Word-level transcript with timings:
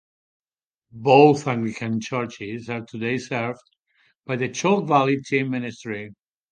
Both 1.03 1.45
Anglican 1.45 2.01
churches 2.01 2.71
are 2.71 2.81
today 2.83 3.19
served 3.19 3.61
by 4.25 4.35
the 4.37 4.49
Chalke 4.49 4.87
Valley 4.87 5.21
team 5.21 5.51
ministry. 5.51 6.11